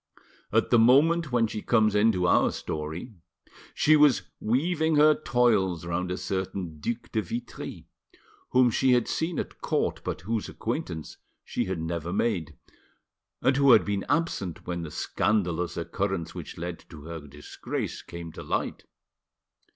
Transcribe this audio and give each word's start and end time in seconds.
At 0.51 0.71
the 0.71 0.79
moment 0.79 1.31
when 1.31 1.45
she 1.45 1.61
comes 1.61 1.93
into 1.93 2.25
our 2.25 2.51
story 2.51 3.13
she 3.75 3.95
was 3.95 4.23
weaving 4.39 4.95
her 4.95 5.13
toils 5.13 5.85
round 5.85 6.09
a 6.09 6.17
certain 6.17 6.79
Duc 6.79 7.11
de 7.11 7.21
Vitry, 7.21 7.85
whom 8.49 8.71
she 8.71 8.93
had 8.93 9.07
seen 9.07 9.37
at 9.37 9.61
court, 9.61 10.01
but 10.03 10.21
whose 10.21 10.49
acquaintance 10.49 11.17
she 11.45 11.65
had 11.65 11.79
never 11.79 12.11
made, 12.11 12.57
and 13.43 13.57
who 13.57 13.73
had 13.73 13.85
been 13.85 14.03
absent 14.09 14.65
when 14.65 14.81
the 14.81 14.89
scandalous 14.89 15.77
occurrence 15.77 16.33
which 16.33 16.57
led 16.57 16.83
to 16.89 17.03
her 17.03 17.19
disgrace 17.27 18.01
came 18.01 18.31
to 18.31 18.41
light. 18.41 18.85